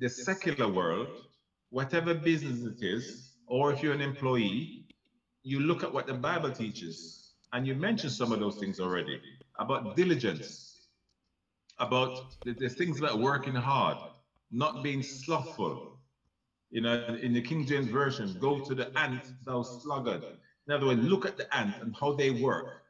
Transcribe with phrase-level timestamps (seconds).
[0.00, 1.08] the secular world,
[1.70, 4.86] whatever business it is, or if you're an employee,
[5.42, 9.20] you look at what the Bible teaches, and you mentioned some of those things already
[9.58, 10.88] about diligence,
[11.78, 13.98] about the, the things about working hard,
[14.50, 15.98] not being slothful.
[16.70, 20.24] You know, in the King James Version, go to the ant, thou sluggard.
[20.66, 22.82] In other words, look at the ant and how they work.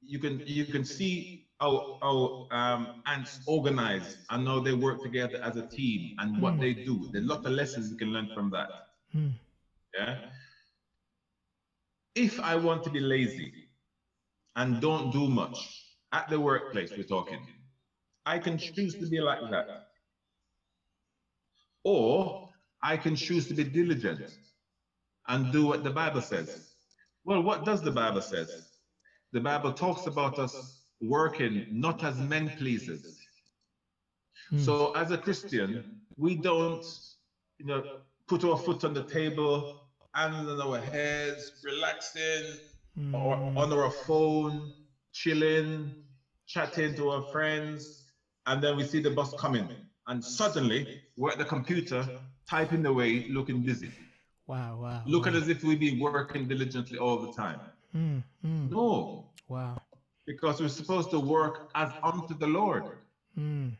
[0.00, 5.38] You can you can see how how um, ants organize and how they work together
[5.42, 7.08] as a team and what they do.
[7.12, 8.68] There's a lot of lessons you can learn from that.
[9.14, 9.32] Mm.
[9.96, 10.16] Yeah.
[12.14, 13.52] If I want to be lazy
[14.56, 15.58] and don't do much
[16.12, 17.40] at the workplace, we're talking,
[18.26, 19.66] I can choose to be like that.
[21.84, 22.48] Or
[22.82, 24.30] I can choose to be diligent
[25.28, 26.74] and do what the Bible says.
[27.24, 28.50] Well, what does the Bible says?
[29.32, 33.18] The Bible talks about us working not as men pleasers.
[34.50, 34.58] Hmm.
[34.58, 35.84] So as a Christian,
[36.16, 36.84] we don't,
[37.58, 37.82] you know,
[38.28, 42.58] put our foot on the table, hands on our heads, relaxing,
[43.14, 43.56] or Mm.
[43.56, 44.70] on our phone,
[45.12, 45.94] chilling,
[46.46, 48.12] chatting to our friends,
[48.46, 49.68] and then we see the bus coming,
[50.08, 52.06] and suddenly we're at the computer
[52.48, 53.90] typing away, looking busy,
[54.46, 55.02] Wow, wow.
[55.06, 55.38] looking wow.
[55.40, 57.60] as if we've been working diligently all the time.
[57.94, 58.70] Mm, mm.
[58.70, 59.80] No, Wow.
[60.26, 62.84] Because we're supposed to work as unto the Lord.
[63.38, 63.76] Mm.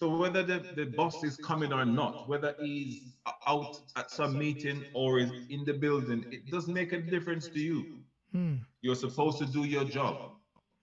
[0.00, 3.14] So whether the, the boss is coming or not, whether he's
[3.46, 7.60] out at some meeting or is in the building, it doesn't make a difference to
[7.60, 8.00] you.
[8.34, 8.60] Mm.
[8.82, 10.32] You're supposed to do your job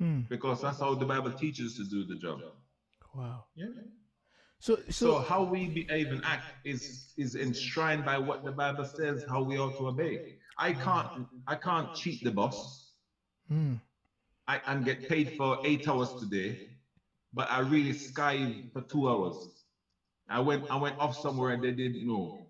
[0.00, 0.28] Mm.
[0.28, 2.40] because that's how the Bible teaches to do the job.
[3.14, 3.44] Wow.
[3.54, 3.66] Yeah.
[4.58, 8.84] So, So so, how we behave and act is is enshrined by what the Bible
[8.84, 10.38] says how we ought to obey.
[10.58, 12.92] I can't I can't cheat the boss.
[13.50, 13.78] mm.
[14.48, 16.68] I and get paid for eight hours today,
[17.32, 19.36] but I really skied for two hours.
[20.28, 22.46] I went I went off somewhere and they didn't know.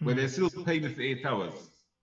[0.00, 0.62] But they still hmm.
[0.62, 1.54] pay me for eight hours,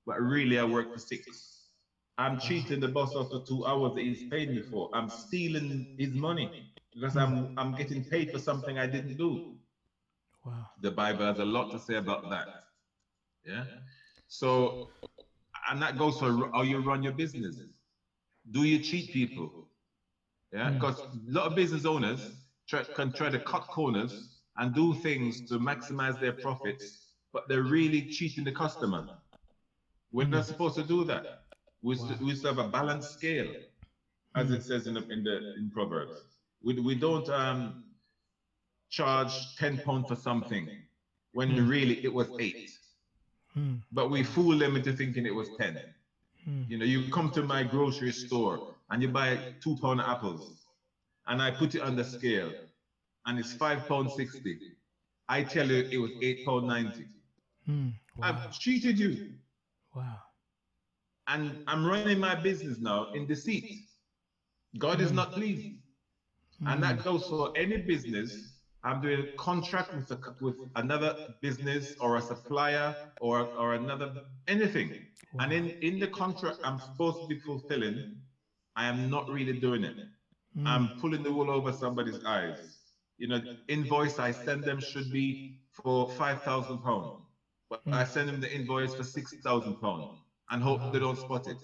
[0.05, 1.69] but really I work for six.
[2.17, 2.39] I'm hmm.
[2.39, 4.89] cheating the boss after two hours that he's paid me for.
[4.93, 7.59] I'm stealing his money because I'm hmm.
[7.59, 9.55] I'm getting paid for something I didn't do.
[10.45, 10.67] wow.
[10.81, 12.47] The Bible has a lot to say about that.
[13.45, 13.63] Yeah.
[14.27, 14.89] So,
[15.69, 17.57] and that goes for how you run your business.
[18.51, 19.69] Do you cheat people?
[20.53, 20.71] Yeah.
[20.71, 22.31] Because a lot of business owners
[22.67, 27.63] try, can try to cut corners and do things to maximize their profits, but they're
[27.63, 29.07] really cheating the customer.
[30.11, 30.47] We're not Mm.
[30.47, 31.25] supposed to do that.
[31.81, 32.17] We Wow.
[32.21, 33.53] we have a balanced scale,
[34.35, 36.23] as it says in the, in the in Proverbs.
[36.63, 37.83] We, we don't um,
[38.89, 40.69] charge 10 pounds for something
[41.33, 42.71] when really it was eight.
[43.91, 45.79] But we fool them into thinking it was 10.
[46.47, 46.69] Mm.
[46.69, 50.53] You know, you come to my grocery store and you buy two pound apples
[51.27, 52.53] and I put it on the scale
[53.25, 54.59] and it's five pound 60.
[55.29, 57.07] I tell you it was eight pound 90.
[57.69, 57.93] Mm.
[58.15, 58.27] Wow.
[58.29, 59.19] I've cheated you
[59.95, 60.19] Wow.
[61.27, 63.67] and I'm running my business now in deceit.
[64.77, 65.15] God is Mm.
[65.15, 65.69] not pleased.
[66.65, 68.54] And that goes for any business.
[68.85, 74.09] I'm doing a contract with, a, with another business or a supplier or, or another
[74.47, 74.95] anything.
[75.39, 78.05] And in, in the contract I'm supposed to be fulfilling,
[78.75, 79.97] I am not really doing it.
[80.57, 80.67] Mm.
[80.67, 82.69] I'm pulling the wool over somebody's eyes.
[83.17, 85.39] You know, the invoice I send them should be
[85.71, 87.13] for five thousand pounds,
[87.69, 90.09] but I send them the invoice for six thousand pounds
[90.51, 91.61] and hope they don't spot it.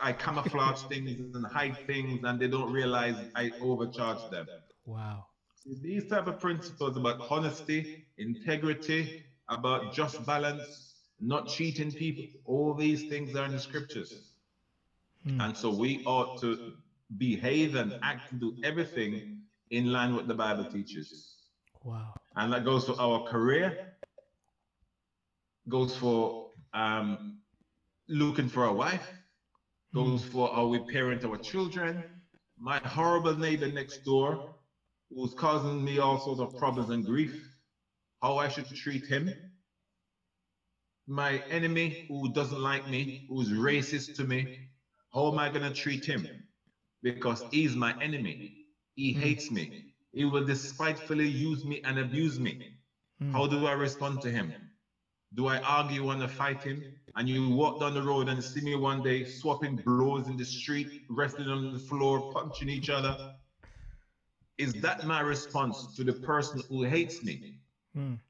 [0.00, 4.48] I camouflage things and hide things, and they don't realize I overcharge them.
[4.84, 5.29] Wow.
[5.62, 12.74] See, These type of principles about honesty, integrity, about just balance, not cheating people, all
[12.74, 14.32] these things are in the scriptures.
[15.26, 15.44] Mm.
[15.44, 16.72] And so we ought to
[17.18, 21.36] behave and act and do everything in line with the Bible teaches.
[21.84, 22.14] Wow.
[22.36, 23.94] And that goes for our career,
[25.68, 27.38] goes for um,
[28.08, 29.08] looking for a wife,
[29.94, 32.02] goes for how we parent our children.
[32.58, 34.54] My horrible neighbor next door,
[35.10, 37.36] who's causing me all sorts of problems and grief,
[38.22, 39.34] how I should treat him.
[41.06, 44.50] My enemy who doesn't like me, who's racist to me,
[45.12, 46.30] how am I going to treat him?
[47.02, 48.40] Because he's my enemy.
[48.94, 49.72] He hates me.
[50.12, 52.60] He will despitefully use me and abuse me.
[53.22, 53.32] Mm.
[53.32, 54.54] How do I respond to him?
[55.34, 56.84] Do I argue to fight him?
[57.16, 60.44] And you walk down the road and see me one day swapping blows in the
[60.44, 63.16] street, wrestling on the floor, punching each other.
[64.60, 67.46] Is that my response to the person who hates me?
[67.96, 68.20] Mm.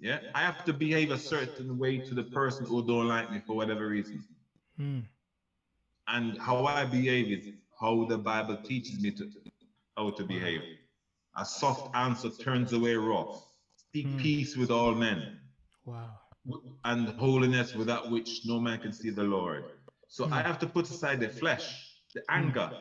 [0.00, 3.40] Yeah, I have to behave a certain way to the person who don't like me
[3.46, 4.24] for whatever reason.
[4.80, 5.08] Mm.
[6.08, 7.48] And how I behave is
[7.80, 9.30] how the Bible teaches me to
[9.96, 10.62] how to behave.
[11.36, 13.42] A soft answer turns away wrath.
[13.92, 14.18] seek Mm.
[14.18, 15.40] peace with all men,
[15.84, 16.20] Wow.
[16.84, 19.64] and holiness without which no man can see the Lord.
[20.08, 20.42] So I Mm.
[20.42, 22.72] have to put aside the flesh, the anger,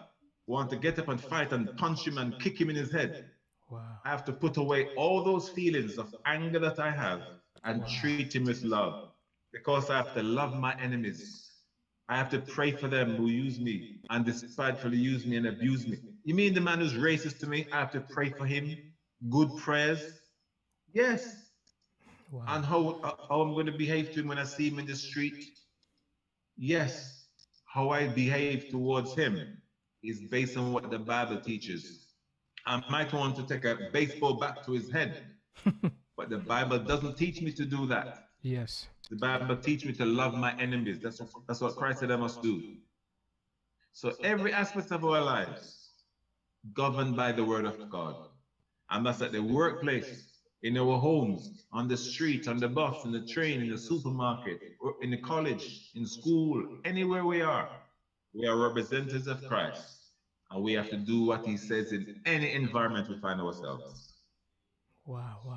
[0.48, 3.20] want to get up and fight and punch him and kick him in his head.
[3.70, 4.00] Wow.
[4.06, 7.26] I have to put away all those feelings of anger that I have
[7.64, 7.98] and Wow.
[7.98, 8.88] treat him with love
[9.52, 11.44] because I have to love my enemies.
[12.08, 15.88] I have to pray for them who use me and despitefully use me and abuse
[15.88, 15.98] me.
[16.24, 17.66] You mean the man who's racist to me?
[17.72, 18.80] I have to pray for him.
[19.30, 20.22] Good prayers.
[20.94, 21.52] Yes.
[22.30, 22.64] Wow.
[22.66, 23.00] And how,
[23.30, 25.52] how I'm going to behave to him when I see him in the street?
[26.58, 27.30] Yes.
[27.66, 29.48] How I behave towards him
[30.04, 32.08] is based on what the Bible teaches.
[32.66, 35.24] I might want to take a baseball bat to his head,
[36.18, 38.28] but the Bible doesn't teach me to do that.
[38.42, 38.88] yes.
[39.10, 41.00] The Bible teaches me to love my enemies.
[41.00, 42.62] That's what, that's what Christ said I must do.
[43.92, 45.90] So every aspect of our lives
[46.74, 48.16] governed by the word of God.
[48.90, 50.30] And that's at the workplace,
[50.62, 54.62] in our homes, on the street, on the bus, in the train, in the supermarket,
[54.80, 57.70] or in the college, in school, anywhere we are.
[58.34, 60.12] We are representatives of Christ.
[60.50, 64.14] And we have to do what he says in any environment we find ourselves.
[65.06, 65.40] Wow.
[65.44, 65.52] Wow.